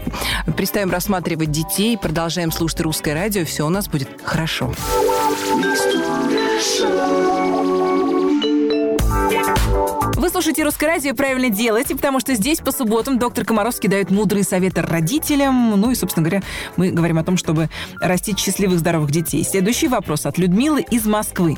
Перестаем 0.57 0.91
рассматривать 0.91 1.53
детей, 1.53 1.97
продолжаем 1.97 2.51
слушать 2.51 2.81
русское 2.81 3.15
радио. 3.15 3.45
Все 3.45 3.65
у 3.65 3.69
нас 3.69 3.87
будет 3.89 4.09
хорошо. 4.25 4.73
Вы 10.19 10.31
слушаете 10.31 10.65
«Русское 10.65 10.87
радио» 10.87 11.15
правильно 11.15 11.49
делаете, 11.49 11.95
потому 11.95 12.19
что 12.19 12.35
здесь 12.35 12.59
по 12.59 12.73
субботам 12.73 13.21
доктор 13.21 13.45
Комаровский 13.45 13.89
дает 13.89 14.11
мудрые 14.11 14.43
советы 14.43 14.83
родителям. 14.83 15.81
Ну 15.81 15.93
и, 15.93 15.95
собственно 15.95 16.29
говоря, 16.29 16.43
мы 16.77 16.91
говорим 16.91 17.21
о 17.21 17.23
том, 17.23 17.37
чтобы 17.37 17.71
растить 18.01 18.41
счастливых, 18.41 18.81
здоровых 18.81 19.13
детей. 19.13 19.45
Следующий 19.45 19.87
вопрос 19.87 20.27
от 20.27 20.37
Людмилы 20.37 20.85
из 20.91 21.07
Москвы. 21.07 21.55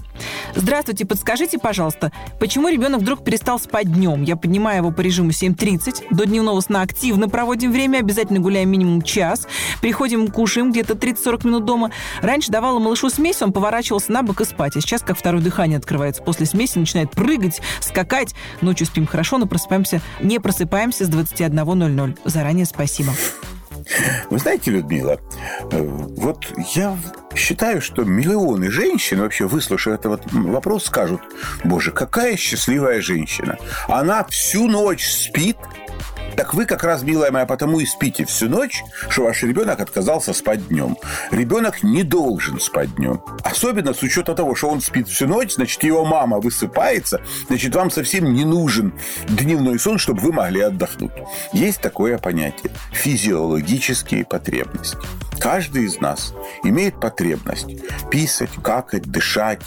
Здравствуйте, 0.55 1.07
подскажите, 1.07 1.59
пожалуйста, 1.59 2.13
почему 2.39 2.69
ребенок 2.69 3.01
вдруг 3.01 3.25
перестал 3.25 3.59
спать 3.59 3.91
днем? 3.91 4.25
Я 4.25 4.37
поднимаю 4.37 4.79
его 4.79 4.93
по 4.93 5.01
режиму 5.01 5.31
7.30. 5.31 6.09
До 6.11 6.27
дневного 6.27 6.61
сна 6.61 6.83
активно 6.83 7.31
проводим 7.31 7.73
время, 7.73 8.01
обязательно 8.01 8.41
гуляем 8.41 8.69
минимум 8.69 9.01
час. 9.01 9.49
Приходим, 9.81 10.29
кушаем 10.29 10.71
где-то 10.71 10.93
30-40 10.93 11.47
минут 11.47 11.65
дома. 11.65 11.93
Раньше 12.21 12.53
давала 12.53 12.79
малышу 12.79 13.09
смесь, 13.09 13.41
он 13.41 13.55
поворачивался 13.55 14.13
на 14.13 14.23
бок 14.23 14.43
и 14.43 14.45
спать. 14.45 14.77
А 14.77 14.83
сейчас, 14.83 15.01
как 15.01 15.17
второе 15.17 15.41
дыхание 15.41 15.79
открывается 15.79 16.23
после 16.23 16.45
смеси, 16.45 16.77
начинает 16.77 17.11
прыгать, 17.13 17.63
скакать. 17.81 18.35
Ночью 18.61 18.87
спим 18.87 19.07
хорошо, 19.07 19.39
но 19.39 19.47
просыпаемся, 19.47 20.01
не 20.21 20.39
просыпаемся 20.39 21.05
с 21.05 21.11
21.00. 21.11 22.19
Заранее 22.25 22.67
спасибо. 22.67 23.13
Вы 24.29 24.39
знаете, 24.39 24.71
Людмила, 24.71 25.19
э, 25.73 25.83
вот 25.83 26.47
я 26.75 26.97
считаю, 27.35 27.81
что 27.81 28.05
миллионы 28.05 28.71
женщин, 28.71 29.21
вообще 29.21 29.47
выслушав 29.47 29.95
этот 29.95 30.33
вопрос, 30.33 30.87
скажут, 30.87 31.21
боже, 31.65 31.91
какая 31.91 32.37
счастливая 32.37 33.01
женщина. 33.01 33.59
Она 33.89 34.25
всю 34.25 34.69
ночь 34.69 35.07
спит, 35.07 35.57
так 36.37 36.55
вы 36.55 36.67
как 36.67 36.85
раз, 36.85 37.03
милая 37.03 37.31
моя, 37.31 37.47
потому 37.47 37.81
и 37.81 37.87
спите 37.87 38.25
всю 38.25 38.49
ночь, 38.49 38.83
что 39.09 39.25
ваш 39.25 39.43
ребенок 39.43 39.81
отказался 39.81 40.33
спать 40.33 40.69
днем. 40.69 40.97
Ребенок 41.31 41.83
не 41.83 42.03
должен 42.03 42.61
спать 42.61 42.95
днем. 42.97 43.23
Особенно 43.45 43.95
с 43.95 44.03
учетом 44.03 44.37
того, 44.37 44.55
что 44.55 44.69
он 44.69 44.81
спит 44.81 45.09
всю 45.09 45.27
ночь, 45.27 45.55
значит, 45.55 45.83
его 45.83 46.05
мама 46.05 46.39
высыпается, 46.39 47.21
значит, 47.49 47.75
вам 47.75 47.91
совсем 47.91 48.33
не 48.33 48.45
нужен 48.45 48.93
дневной 49.29 49.79
сон, 49.79 49.99
чтобы 49.99 50.21
вы 50.21 50.33
могли 50.33 50.61
отдохнуть. 50.61 51.13
Есть 51.53 51.81
такое 51.81 52.19
понятие– 52.19 52.73
физиологические 52.93 54.25
потребности. 54.25 54.99
Каждый 55.41 55.85
из 55.85 56.01
нас 56.01 56.35
имеет 56.65 57.01
потребность 57.01 57.67
писать, 58.11 58.51
какать, 58.63 59.11
дышать, 59.11 59.63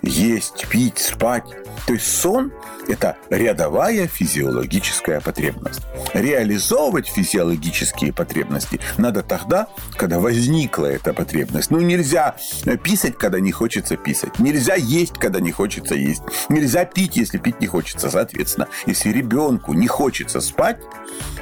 есть, 0.00 0.66
пить, 0.68 0.98
спать. 0.98 1.44
То 1.86 1.92
есть 1.92 2.06
сон– 2.06 2.50
это 2.88 3.16
рядовая 3.28 4.06
физиологическая 4.06 5.20
потребность. 5.20 5.82
Реализовывать 6.14 7.08
физиологические 7.08 8.12
потребности 8.12 8.80
надо 8.96 9.22
тогда, 9.22 9.68
когда 9.96 10.18
возникла 10.18 10.86
эта 10.86 11.12
потребность. 11.12 11.70
Ну, 11.70 11.80
нельзя 11.80 12.36
писать, 12.82 13.16
когда 13.16 13.40
не 13.40 13.52
хочется 13.52 13.96
писать. 13.96 14.38
Нельзя 14.38 14.74
есть, 14.74 15.14
когда 15.18 15.40
не 15.40 15.52
хочется 15.52 15.94
есть. 15.94 16.22
Нельзя 16.48 16.84
пить, 16.84 17.16
если 17.16 17.38
пить 17.38 17.60
не 17.60 17.66
хочется. 17.66 18.10
Соответственно, 18.10 18.68
если 18.86 19.10
ребенку 19.10 19.72
не 19.74 19.86
хочется 19.86 20.40
спать, 20.40 20.78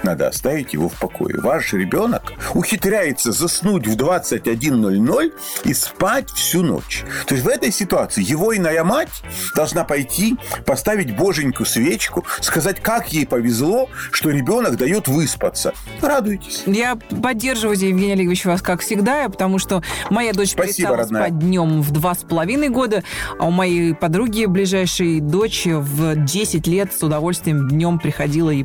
надо 0.02 0.28
оставить 0.28 0.73
его 0.73 0.88
в 0.88 0.94
покое. 0.94 1.40
Ваш 1.40 1.73
ребенок 1.73 2.32
ухитряется 2.54 3.32
заснуть 3.32 3.87
в 3.87 3.96
21.00 3.96 5.32
и 5.64 5.75
спать 5.75 6.30
всю 6.30 6.62
ночь. 6.62 7.04
То 7.26 7.35
есть 7.35 7.44
в 7.46 7.49
этой 7.49 7.73
ситуации 7.73 8.23
его 8.23 8.56
иная 8.56 8.85
мать 8.85 9.23
должна 9.54 9.85
пойти, 9.85 10.37
поставить 10.64 11.16
боженьку 11.16 11.64
свечку, 11.64 12.25
сказать, 12.40 12.80
как 12.80 13.12
ей 13.12 13.26
повезло, 13.26 13.88
что 14.11 14.30
ребенок 14.30 14.55
дает 14.62 15.08
выспаться. 15.08 15.72
Радуйтесь. 16.00 16.62
Я 16.66 16.96
поддерживаю, 16.96 17.76
Евгений 17.78 18.12
Олегович, 18.12 18.44
вас 18.44 18.62
как 18.62 18.80
всегда, 18.80 19.28
потому 19.28 19.58
что 19.58 19.82
моя 20.10 20.32
дочь 20.32 20.50
Спасибо, 20.50 20.75
перестала 20.75 20.96
родная. 20.96 21.22
спать 21.22 21.38
днем 21.38 21.82
в 21.82 21.90
два 21.92 22.14
с 22.14 22.18
половиной 22.18 22.68
года, 22.68 23.02
а 23.38 23.46
у 23.46 23.50
моей 23.50 23.94
подруги 23.94 24.46
ближайшей 24.46 25.20
дочь 25.20 25.66
в 25.66 26.16
10 26.16 26.66
лет 26.66 26.92
с 26.92 27.02
удовольствием 27.02 27.68
днем 27.68 27.98
приходила 27.98 28.50
и 28.50 28.64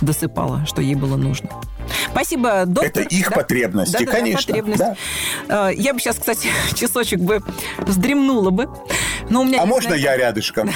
досыпала, 0.00 0.64
что 0.66 0.82
ей 0.82 0.94
было 0.94 1.16
нужно. 1.16 1.50
Спасибо, 2.10 2.64
доктор. 2.66 3.02
Это 3.02 3.02
их 3.02 3.30
да? 3.30 3.36
потребности, 3.36 4.04
да, 4.04 4.06
да, 4.06 4.12
конечно. 4.12 4.54
Потребность. 4.54 4.84
Да. 5.48 5.70
Я 5.70 5.94
бы 5.94 6.00
сейчас, 6.00 6.16
кстати, 6.16 6.48
часочек 6.74 7.20
бы 7.20 7.40
вздремнула 7.78 8.50
бы. 8.50 8.68
Но 9.30 9.40
у 9.40 9.44
меня 9.44 9.62
а 9.62 9.66
можно 9.66 9.94
я 9.94 10.16
рядышком? 10.16 10.70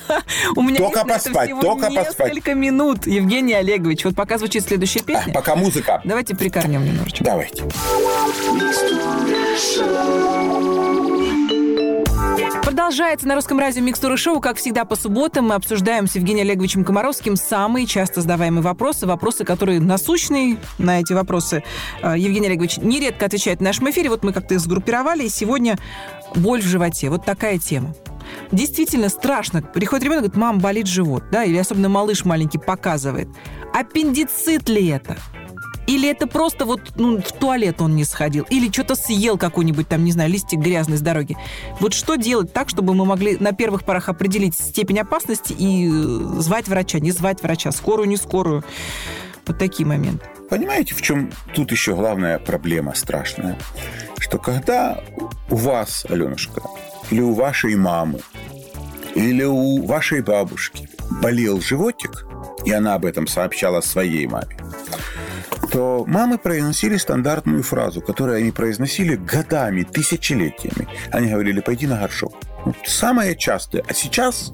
У 0.56 0.62
меня 0.62 0.78
только 0.78 1.04
поспать, 1.04 1.50
только 1.60 1.90
поспать. 1.90 2.34
Несколько 2.34 2.54
минут, 2.54 3.06
Евгений 3.06 3.54
Олегович. 3.54 4.04
Вот 4.04 4.14
пока 4.14 4.38
звучит 4.38 4.64
следующая 4.64 5.02
песня. 5.02 5.32
Пока 5.32 5.56
музыка. 5.56 6.00
Давайте 6.04 6.36
прикорнем 6.36 6.84
немножечко. 6.84 7.24
Давайте. 7.24 7.64
Продолжается 12.66 13.28
на 13.28 13.36
русском 13.36 13.60
радио 13.60 13.80
Микстуры 13.80 14.16
Шоу. 14.16 14.40
Как 14.40 14.56
всегда, 14.56 14.84
по 14.84 14.96
субботам 14.96 15.46
мы 15.46 15.54
обсуждаем 15.54 16.08
с 16.08 16.16
Евгением 16.16 16.46
Олеговичем 16.48 16.84
Комаровским 16.84 17.36
самые 17.36 17.86
часто 17.86 18.22
задаваемые 18.22 18.60
вопросы, 18.60 19.06
вопросы, 19.06 19.44
которые 19.44 19.78
насущные. 19.78 20.58
На 20.76 20.98
эти 20.98 21.12
вопросы 21.12 21.62
э, 22.02 22.14
Евгений 22.18 22.48
Олегович 22.48 22.78
нередко 22.78 23.26
отвечает 23.26 23.60
в 23.60 23.62
нашем 23.62 23.88
эфире. 23.90 24.08
Вот 24.08 24.24
мы 24.24 24.32
как-то 24.32 24.54
их 24.54 24.60
сгруппировали, 24.60 25.22
и 25.22 25.28
сегодня 25.28 25.78
боль 26.34 26.60
в 26.60 26.66
животе. 26.66 27.08
Вот 27.08 27.24
такая 27.24 27.58
тема. 27.58 27.94
Действительно 28.50 29.10
страшно. 29.10 29.62
Приходит 29.62 30.02
ребенок, 30.02 30.24
говорит, 30.24 30.36
мам, 30.36 30.58
болит 30.58 30.88
живот, 30.88 31.22
да, 31.30 31.44
или 31.44 31.58
особенно 31.58 31.88
малыш 31.88 32.24
маленький 32.24 32.58
показывает. 32.58 33.28
Аппендицит 33.72 34.68
ли 34.68 34.88
это? 34.88 35.16
Или 35.86 36.10
это 36.10 36.26
просто 36.26 36.64
вот 36.64 36.80
ну, 36.96 37.20
в 37.20 37.32
туалет 37.32 37.80
он 37.80 37.94
не 37.94 38.04
сходил? 38.04 38.44
Или 38.50 38.70
что-то 38.70 38.96
съел 38.96 39.38
какой-нибудь 39.38 39.88
там, 39.88 40.04
не 40.04 40.12
знаю, 40.12 40.30
листик 40.30 40.58
грязный 40.58 40.96
с 40.96 41.00
дороги? 41.00 41.36
Вот 41.80 41.94
что 41.94 42.16
делать 42.16 42.52
так, 42.52 42.68
чтобы 42.68 42.94
мы 42.94 43.04
могли 43.04 43.36
на 43.38 43.52
первых 43.52 43.84
порах 43.84 44.08
определить 44.08 44.54
степень 44.54 44.98
опасности 44.98 45.52
и 45.52 45.88
э, 45.88 46.40
звать 46.40 46.68
врача, 46.68 46.98
не 46.98 47.12
звать 47.12 47.42
врача, 47.42 47.70
скорую, 47.72 48.08
не 48.08 48.16
скорую? 48.16 48.64
Вот 49.46 49.58
такие 49.58 49.86
моменты. 49.86 50.24
Понимаете, 50.50 50.94
в 50.94 51.02
чем 51.02 51.32
тут 51.54 51.70
еще 51.70 51.94
главная 51.94 52.38
проблема 52.38 52.94
страшная? 52.94 53.58
Что 54.18 54.38
когда 54.38 55.00
у 55.50 55.56
вас, 55.56 56.04
Аленушка, 56.08 56.62
или 57.10 57.20
у 57.20 57.32
вашей 57.32 57.76
мамы, 57.76 58.20
или 59.14 59.44
у 59.44 59.84
вашей 59.86 60.22
бабушки 60.22 60.88
болел 61.22 61.60
животик, 61.60 62.26
и 62.64 62.72
она 62.72 62.94
об 62.94 63.04
этом 63.04 63.26
сообщала 63.26 63.80
своей 63.80 64.26
маме, 64.26 64.56
то 65.70 66.04
мамы 66.06 66.38
произносили 66.38 66.96
стандартную 66.96 67.62
фразу, 67.62 68.00
которую 68.00 68.38
они 68.38 68.50
произносили 68.50 69.16
годами, 69.16 69.82
тысячелетиями. 69.82 70.88
Они 71.10 71.30
говорили, 71.30 71.60
пойди 71.60 71.86
на 71.86 71.98
горшок. 71.98 72.34
Вот 72.66 72.76
самое 72.84 73.36
частое. 73.36 73.84
А 73.88 73.94
сейчас 73.94 74.52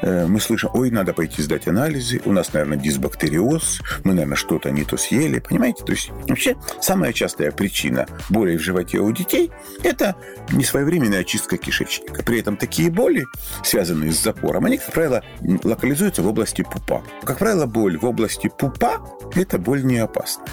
э, 0.00 0.26
мы 0.26 0.38
слышим, 0.38 0.70
ой, 0.74 0.92
надо 0.92 1.12
пойти 1.12 1.42
сдать 1.42 1.66
анализы, 1.66 2.22
у 2.24 2.30
нас, 2.30 2.52
наверное, 2.52 2.78
дисбактериоз, 2.78 3.80
мы, 4.04 4.12
наверное, 4.12 4.36
что-то 4.36 4.70
не 4.70 4.84
то 4.84 4.96
съели, 4.96 5.40
понимаете? 5.40 5.84
То 5.84 5.90
есть 5.90 6.10
вообще 6.28 6.56
самая 6.80 7.12
частая 7.12 7.50
причина 7.50 8.06
боли 8.28 8.56
в 8.56 8.60
животе 8.60 8.98
у 8.98 9.10
детей– 9.10 9.50
это 9.82 10.14
несвоевременная 10.52 11.22
очистка 11.22 11.56
кишечника. 11.56 12.22
При 12.22 12.38
этом 12.38 12.56
такие 12.56 12.92
боли, 12.92 13.26
связанные 13.64 14.12
с 14.12 14.22
запором, 14.22 14.66
они, 14.66 14.78
как 14.78 14.92
правило, 14.92 15.24
локализуются 15.64 16.22
в 16.22 16.28
области 16.28 16.62
пупа. 16.62 17.02
Как 17.24 17.38
правило, 17.38 17.66
боль 17.66 17.98
в 17.98 18.04
области 18.04 18.48
пупа– 18.56 19.00
это 19.34 19.58
боль 19.58 19.84
не 19.84 19.98
опасная. 19.98 20.46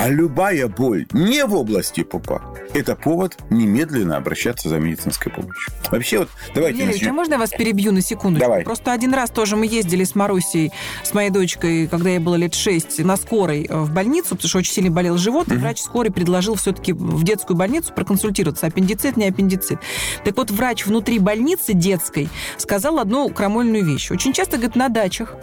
А 0.00 0.08
любая 0.08 0.66
боль 0.66 1.06
не 1.12 1.44
в 1.44 1.54
области 1.54 2.02
пупа– 2.02 2.40
это 2.72 2.96
повод 2.96 3.36
немедленно 3.50 4.16
обращаться 4.16 4.70
за 4.70 4.78
медицинской 4.78 5.30
помощью. 5.30 5.74
Вообще 5.90 6.20
вот 6.20 6.30
давайте 6.54 6.78
Евгений 6.78 6.92
Ильич, 6.92 7.02
а 7.02 7.04
начнем. 7.04 7.14
можно 7.16 7.32
я 7.34 7.38
вас 7.38 7.50
перебью 7.50 7.92
на 7.92 8.00
секундочку? 8.00 8.46
Давай. 8.46 8.64
Просто 8.64 8.92
один 8.92 9.12
раз 9.12 9.28
тоже 9.28 9.56
мы 9.56 9.66
ездили 9.66 10.04
с 10.04 10.14
Марусей, 10.14 10.72
с 11.04 11.12
моей 11.12 11.28
дочкой, 11.28 11.86
когда 11.86 12.08
ей 12.08 12.18
было 12.18 12.36
лет 12.36 12.54
шесть, 12.54 12.98
на 12.98 13.18
скорой 13.18 13.66
э, 13.68 13.76
в 13.76 13.92
больницу, 13.92 14.36
потому 14.36 14.48
что 14.48 14.58
очень 14.60 14.72
сильно 14.72 14.90
болел 14.90 15.18
живот, 15.18 15.52
и 15.52 15.56
врач 15.56 15.82
скорой 15.82 16.10
предложил 16.10 16.54
все-таки 16.54 16.94
в 16.94 17.22
детскую 17.22 17.58
больницу 17.58 17.92
проконсультироваться, 17.92 18.68
аппендицит, 18.68 19.18
не 19.18 19.28
аппендицит. 19.28 19.80
Так 20.24 20.34
вот, 20.38 20.50
врач 20.50 20.86
внутри 20.86 21.18
больницы 21.18 21.74
детской 21.74 22.30
сказал 22.56 23.00
одну 23.00 23.28
крамольную 23.28 23.84
вещь. 23.84 24.10
Очень 24.10 24.32
часто, 24.32 24.56
говорит, 24.56 24.76
на 24.76 24.88
дачах. 24.88 25.34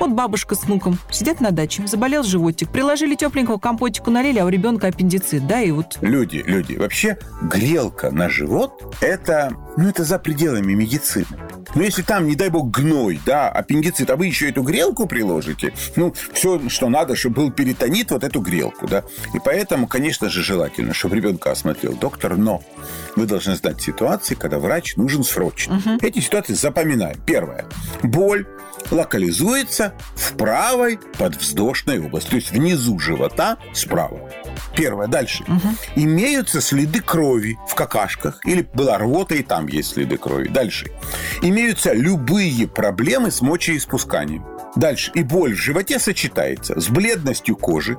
Вот 0.00 0.10
бабушка 0.10 0.56
с 0.56 0.64
внуком 0.64 0.98
сидят 1.12 1.40
на 1.40 1.52
даче, 1.52 1.86
заболел 1.86 2.24
животик, 2.24 2.70
приложили 2.70 3.14
тепленького 3.14 3.58
компотику 4.00 4.10
налили, 4.10 4.38
а 4.38 4.44
у 4.44 4.48
ребенка 4.48 4.88
аппендицит, 4.88 5.46
да, 5.46 5.60
и 5.60 5.70
вот 5.70 5.98
Люди, 6.00 6.42
люди, 6.46 6.74
вообще 6.74 7.18
грелка 7.42 8.10
на 8.10 8.28
живот– 8.28 8.96
это, 9.00 9.52
ну, 9.76 9.88
это 9.88 10.04
за 10.04 10.18
пределами 10.18 10.74
медицины. 10.74 11.26
Но 11.74 11.82
если 11.82 12.02
там, 12.02 12.26
не 12.26 12.34
дай 12.34 12.48
бог, 12.48 12.70
гной, 12.70 13.20
да, 13.24 13.48
аппендицит, 13.48 14.10
а 14.10 14.16
вы 14.16 14.26
еще 14.26 14.48
эту 14.48 14.62
грелку 14.62 15.06
приложите, 15.06 15.72
ну, 15.96 16.14
все, 16.32 16.60
что 16.68 16.88
надо, 16.88 17.14
чтобы 17.14 17.36
был 17.36 17.50
перитонит, 17.52 18.10
вот 18.10 18.24
эту 18.24 18.40
грелку, 18.40 18.86
да. 18.88 19.04
И 19.34 19.38
поэтому, 19.44 19.86
конечно 19.86 20.28
же, 20.28 20.42
желательно, 20.42 20.94
чтобы 20.94 21.16
ребенка 21.16 21.52
осмотрел 21.52 21.94
доктор, 21.94 22.36
но 22.36 22.62
вы 23.16 23.26
должны 23.26 23.54
знать 23.56 23.80
ситуации, 23.80 24.34
когда 24.34 24.58
врач 24.58 24.96
нужен 24.96 25.24
срочно. 25.24 25.80
Эти 26.00 26.20
ситуации 26.20 26.54
запоминаем. 26.54 27.20
Первое. 27.26 27.66
Боль 28.02 28.46
локализуется 28.90 29.94
в 30.14 30.34
правой 30.36 30.98
подвздошной 31.18 32.00
области, 32.00 32.30
то 32.30 32.36
есть 32.36 32.50
внизу 32.50 32.98
живота 32.98 33.58
справа. 33.72 34.30
Первое. 34.74 35.06
Дальше. 35.06 35.44
Имеются 35.96 36.60
следы 36.60 37.00
крови 37.00 37.58
в 37.68 37.74
какашках 37.74 38.40
или 38.44 38.68
была 38.74 38.98
рвота, 38.98 39.34
и 39.34 39.42
там 39.42 39.66
есть 39.66 39.94
следы 39.94 40.16
крови. 40.16 40.48
Дальше. 40.48 40.90
Имеются 41.42 41.92
любые 41.92 42.66
проблемы 42.68 43.30
с 43.30 43.40
мочеиспусканием. 43.40 44.44
Дальше. 44.76 45.10
И 45.14 45.22
боль 45.22 45.54
в 45.54 45.58
животе 45.58 45.98
сочетается 45.98 46.80
с 46.80 46.88
бледностью 46.88 47.56
кожи, 47.56 47.98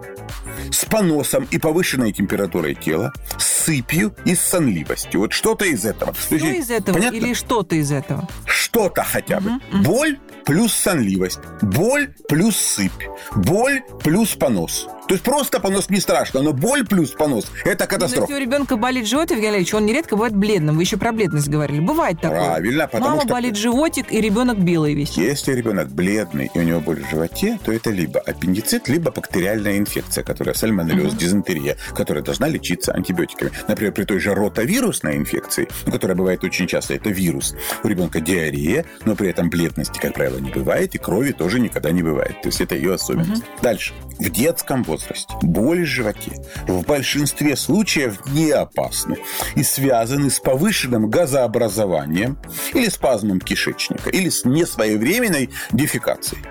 с 0.71 0.85
поносом 0.85 1.47
и 1.51 1.57
повышенной 1.57 2.13
температурой 2.13 2.75
тела, 2.75 3.11
с 3.37 3.43
сыпью 3.65 4.15
и 4.25 4.35
с 4.35 4.41
сонливостью. 4.41 5.19
Вот 5.21 5.33
что-то 5.33 5.65
из 5.65 5.85
этого. 5.85 6.13
То 6.13 6.37
что 6.37 6.47
есть, 6.47 6.59
из 6.67 6.71
этого 6.71 6.95
понятно? 6.97 7.17
или 7.17 7.33
что-то 7.33 7.75
из 7.75 7.91
этого? 7.91 8.27
что-то 8.45 9.03
хотя 9.03 9.39
бы. 9.41 9.51
Боль 9.83 10.17
плюс 10.45 10.73
сонливость. 10.73 11.39
Боль 11.61 12.13
плюс 12.29 12.55
сыпь. 12.55 12.91
Боль 13.35 13.81
плюс 14.03 14.29
понос. 14.35 14.87
То 15.07 15.15
есть 15.15 15.23
просто 15.25 15.59
понос 15.59 15.89
не 15.89 15.99
страшно, 15.99 16.41
но 16.41 16.53
боль 16.53 16.87
плюс 16.87 17.09
понос– 17.11 17.45
это 17.65 17.65
Но 17.65 17.71
если 17.71 17.85
катастрофа. 17.85 18.33
у 18.33 18.37
ребенка 18.37 18.77
болит 18.77 19.05
живот, 19.07 19.29
Евгений 19.31 19.57
Ильич, 19.57 19.73
он 19.73 19.85
нередко 19.85 20.15
бывает 20.15 20.33
бледным. 20.33 20.77
Вы 20.77 20.83
еще 20.83 20.95
про 20.95 21.11
бледность 21.11 21.49
говорили. 21.49 21.81
Бывает 21.81 22.21
такое. 22.21 22.39
Правильно, 22.45 22.87
потому 22.87 23.09
Мама 23.09 23.21
что- 23.23 23.29
болит 23.31 23.57
животик, 23.57 24.09
и 24.13 24.21
ребенок 24.21 24.59
белый 24.59 24.93
весь. 24.93 25.17
Если 25.17 25.51
ребенок 25.53 25.89
бледный 25.89 26.49
и 26.53 26.57
у 26.59 26.61
него 26.61 26.79
боль 26.79 27.03
в 27.03 27.09
животе, 27.09 27.59
то 27.65 27.73
это 27.73 27.89
либо 27.89 28.21
аппендицит, 28.21 28.87
либо 28.87 29.11
бактериальная 29.11 29.77
инфекция, 29.79 30.23
которая 30.23 30.55
сальмонеллез, 30.55 31.13
дизентерия, 31.13 31.75
которая 31.93 32.23
должна 32.23 32.47
лечиться 32.47 32.93
антибиотиками. 32.93 33.50
Например, 33.67 33.93
при 33.93 34.03
той 34.03 34.19
же 34.19 34.33
ротовирусной 34.33 35.17
инфекции, 35.17 35.67
которая 35.85 36.15
бывает 36.15 36.43
очень 36.43 36.67
часто, 36.67 36.93
это 36.93 37.09
вирус. 37.09 37.55
У 37.83 37.87
ребенка 37.87 38.19
диарея, 38.19 38.85
но 39.05 39.15
при 39.15 39.29
этом 39.29 39.49
бледности, 39.49 39.99
как 39.99 40.13
правило, 40.13 40.37
не 40.37 40.51
бывает, 40.51 40.95
и 40.95 40.97
крови 40.97 41.31
тоже 41.31 41.59
никогда 41.59 41.91
не 41.91 42.03
бывает. 42.03 42.41
То 42.41 42.47
есть 42.47 42.61
это 42.61 42.75
ее 42.75 42.93
особенность. 42.93 43.43
Дальше. 43.61 43.93
В 44.19 44.29
детском 44.29 44.83
возрасте 44.83 45.33
боли 45.41 45.81
в 45.81 45.87
животе 45.87 46.31
в 46.67 46.85
большинстве 46.85 47.55
случаев 47.55 48.19
не 48.27 48.51
опасны 48.51 49.17
и 49.55 49.63
связаны 49.63 50.29
с 50.29 50.39
повышенным 50.39 51.09
газообразованием 51.09 52.37
или 52.73 52.89
спазмом 52.89 53.39
кишечника, 53.39 54.09
или 54.09 54.29
с 54.29 54.45
несвоевременной 54.45 55.49
дефекацией. 55.71 56.41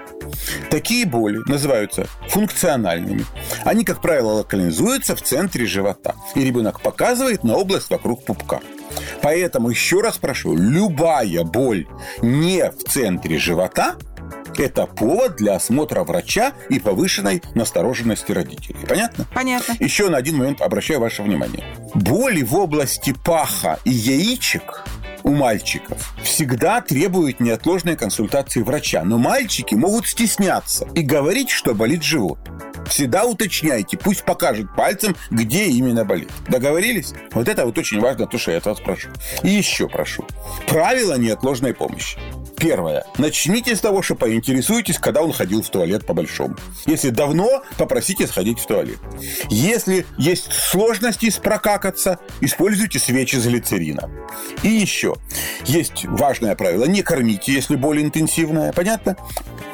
Такие 0.71 1.07
боли 1.07 1.39
называются 1.47 2.07
функциональными. 2.29 3.25
Они, 3.65 3.85
как 3.85 4.01
правило, 4.01 4.33
локализуются 4.33 5.17
в 5.17 5.23
центре 5.23 5.67
живота. 5.67 6.15
И 6.35 6.45
ребенок 6.45 6.81
показывает 6.81 7.45
на 7.45 7.57
область 7.57 7.91
вокруг 7.91 8.25
пупка. 8.25 8.61
Поэтому 9.23 9.71
еще 9.71 10.01
раз 10.01 10.19
прошу, 10.19 10.57
любая 10.57 11.45
боль 11.45 11.87
не 12.23 12.71
в 12.71 12.89
центре 12.89 13.39
живота 13.39 13.97
это 14.59 14.87
повод 14.87 15.37
для 15.37 15.57
осмотра 15.57 16.05
врача 16.05 16.53
и 16.69 16.79
повышенной 16.79 17.43
настороженности 17.55 18.33
родителей. 18.33 18.87
Понятно? 18.87 19.27
Понятно. 19.35 19.75
Еще 19.81 20.09
на 20.11 20.19
один 20.19 20.37
момент 20.37 20.61
обращаю 20.61 21.01
ваше 21.01 21.23
внимание. 21.23 21.65
Боли 21.95 22.43
в 22.43 22.55
области 22.55 23.15
паха 23.25 23.79
и 23.85 23.91
яичек 23.91 24.85
у 25.31 25.35
мальчиков 25.35 26.13
всегда 26.23 26.81
требуют 26.81 27.39
неотложной 27.39 27.97
консультации 27.97 28.63
врача. 28.63 29.05
Но 29.05 29.17
мальчики 29.17 29.77
могут 29.77 30.09
стесняться 30.09 30.89
и 30.95 31.03
говорить, 31.03 31.51
что 31.51 31.73
болит 31.73 32.03
живот. 32.03 32.41
Всегда 32.89 33.25
уточняйте, 33.25 33.97
пусть 33.97 34.25
покажет 34.25 34.75
пальцем, 34.75 35.15
где 35.31 35.67
именно 35.67 36.05
болит. 36.05 36.31
Договорились? 36.49 37.15
Вот 37.31 37.49
это 37.49 37.65
вот 37.65 37.79
очень 37.79 38.01
важно, 38.01 38.27
то, 38.27 38.39
что 38.39 38.51
я 38.51 38.59
от 38.59 38.67
вас 38.67 38.81
прошу. 38.81 39.09
И 39.45 39.49
еще 39.51 39.89
прошу. 39.89 40.27
Правила 40.67 41.17
неотложной 41.17 41.75
помощи. 41.75 42.19
Первое. 42.61 43.05
Начните 43.17 43.75
с 43.75 43.81
того, 43.81 44.03
что 44.03 44.15
поинтересуйтесь, 44.15 44.99
когда 44.99 45.23
он 45.23 45.33
ходил 45.33 45.63
в 45.63 45.71
туалет 45.71 46.05
по-большому. 46.05 46.57
Если 46.85 47.09
давно, 47.09 47.63
попросите 47.79 48.27
сходить 48.27 48.59
в 48.61 48.67
туалет. 48.67 48.99
Если 49.49 50.07
есть 50.19 50.53
сложности 50.53 51.31
с 51.31 51.39
прокакаться, 51.39 52.19
используйте 52.43 52.99
свечи 52.99 53.37
с 53.37 53.47
глицерином. 53.47 54.13
И 54.63 54.69
еще. 54.69 55.17
Есть 55.65 56.05
важное 56.05 56.55
правило. 56.55 56.85
Не 56.85 57.03
кормите, 57.03 57.53
если 57.53 57.77
боль 57.77 58.03
интенсивная. 58.03 58.73
Понятно? 58.73 59.17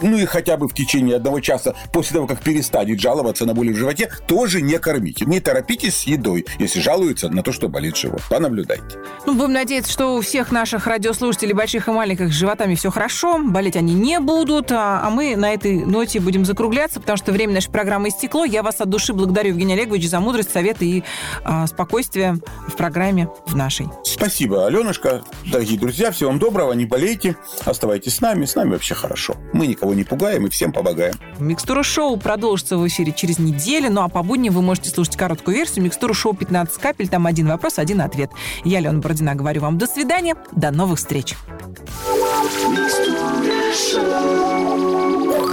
Ну 0.02 0.18
и 0.18 0.24
хотя 0.24 0.56
бы 0.56 0.68
в 0.68 0.74
течение 0.74 1.16
одного 1.16 1.40
часа 1.40 1.74
после 1.92 2.14
того, 2.14 2.26
как 2.26 2.40
перестанет 2.40 3.00
жаловаться 3.00 3.46
на 3.46 3.54
боли 3.54 3.72
в 3.72 3.76
животе, 3.76 4.10
тоже 4.26 4.62
не 4.62 4.78
кормите. 4.78 5.24
Не 5.24 5.40
торопитесь 5.40 5.96
с 5.96 6.02
едой, 6.04 6.46
если 6.58 6.80
жалуются 6.80 7.28
на 7.28 7.42
то, 7.42 7.52
что 7.52 7.68
болит 7.68 7.96
живот. 7.96 8.22
Понаблюдайте. 8.28 8.84
Ну, 9.26 9.34
будем 9.34 9.52
надеяться, 9.52 9.92
что 9.92 10.16
у 10.16 10.20
всех 10.20 10.52
наших 10.52 10.86
радиослушателей, 10.86 11.54
больших 11.54 11.88
и 11.88 11.90
маленьких, 11.90 12.28
с 12.28 12.36
животами 12.36 12.74
все 12.74 12.90
хорошо, 12.90 13.38
болеть 13.38 13.76
они 13.76 13.94
не 13.94 14.20
будут, 14.20 14.70
а, 14.72 15.02
а 15.04 15.10
мы 15.10 15.36
на 15.36 15.52
этой 15.52 15.84
ноте 15.84 16.20
будем 16.20 16.44
закругляться, 16.44 17.00
потому 17.00 17.16
что 17.16 17.32
время 17.32 17.54
нашей 17.54 17.70
программы 17.70 18.08
истекло. 18.08 18.44
Я 18.44 18.62
вас 18.62 18.80
от 18.80 18.88
души 18.88 19.12
благодарю, 19.12 19.50
Евгений 19.50 19.74
Олегович, 19.74 20.08
за 20.08 20.20
мудрость, 20.20 20.52
советы 20.52 20.86
и 20.86 21.04
а, 21.44 21.66
спокойствие 21.66 22.36
в 22.68 22.76
программе 22.76 23.28
в 23.46 23.56
нашей. 23.56 23.88
Спасибо, 24.04 24.66
Аленушка. 24.66 25.22
Дорогие 25.50 25.78
друзья, 25.78 26.10
всего 26.10 26.30
вам 26.30 26.38
доброго, 26.38 26.72
не 26.72 26.86
болейте, 26.86 27.36
оставайтесь 27.64 28.16
с 28.16 28.20
нами, 28.20 28.44
с 28.44 28.54
нами 28.54 28.72
вообще 28.72 28.94
хорошо. 28.94 29.36
Мы 29.52 29.66
никого 29.86 29.94
не 29.94 30.04
пугаем 30.04 30.46
и 30.46 30.50
всем 30.50 30.72
помогаем. 30.72 31.14
Микстура 31.38 31.82
шоу 31.82 32.16
продолжится 32.16 32.76
в 32.76 32.86
эфире 32.86 33.12
через 33.12 33.38
неделю, 33.38 33.90
ну 33.90 34.02
а 34.02 34.08
по 34.08 34.22
будням 34.22 34.54
вы 34.54 34.62
можете 34.62 34.90
слушать 34.90 35.16
короткую 35.16 35.56
версию 35.56 35.84
Микстура 35.84 36.12
шоу 36.12 36.34
15 36.34 36.76
капель, 36.80 37.08
там 37.08 37.26
один 37.26 37.48
вопрос, 37.48 37.78
один 37.78 38.00
ответ. 38.00 38.30
Я, 38.64 38.80
Лена 38.80 38.98
Бородина, 38.98 39.34
говорю 39.34 39.60
вам 39.60 39.78
до 39.78 39.86
свидания, 39.86 40.36
до 40.52 40.70
новых 40.70 40.98
встреч. 40.98 41.34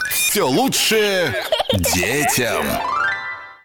Все 0.10 0.48
лучше 0.48 1.36
детям. 1.94 2.66